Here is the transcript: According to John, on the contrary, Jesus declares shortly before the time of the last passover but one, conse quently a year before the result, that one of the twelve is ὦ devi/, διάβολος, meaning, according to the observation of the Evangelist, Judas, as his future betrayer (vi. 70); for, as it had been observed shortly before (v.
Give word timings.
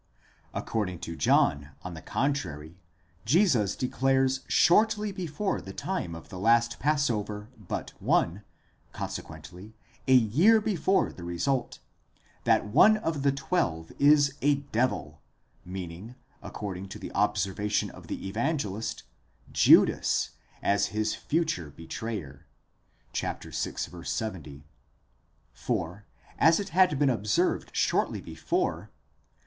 According 0.55 0.97
to 1.01 1.15
John, 1.15 1.73
on 1.83 1.93
the 1.93 2.01
contrary, 2.01 2.79
Jesus 3.23 3.75
declares 3.75 4.39
shortly 4.47 5.11
before 5.11 5.61
the 5.61 5.73
time 5.73 6.15
of 6.15 6.29
the 6.29 6.39
last 6.39 6.79
passover 6.79 7.49
but 7.55 7.93
one, 8.01 8.41
conse 8.95 9.21
quently 9.21 9.73
a 10.07 10.15
year 10.15 10.59
before 10.59 11.11
the 11.13 11.23
result, 11.23 11.77
that 12.45 12.65
one 12.65 12.97
of 12.97 13.21
the 13.21 13.31
twelve 13.31 13.91
is 13.99 14.33
ὦ 14.41 14.63
devi/, 14.71 14.89
διάβολος, 14.89 15.13
meaning, 15.65 16.15
according 16.41 16.89
to 16.89 16.97
the 16.97 17.13
observation 17.13 17.91
of 17.91 18.07
the 18.07 18.27
Evangelist, 18.27 19.03
Judas, 19.53 20.31
as 20.63 20.87
his 20.87 21.13
future 21.13 21.69
betrayer 21.69 22.47
(vi. 23.15 23.37
70); 23.51 24.65
for, 25.53 26.05
as 26.39 26.59
it 26.59 26.69
had 26.69 26.97
been 26.97 27.11
observed 27.11 27.69
shortly 27.75 28.19
before 28.19 28.89
(v. 28.91 28.93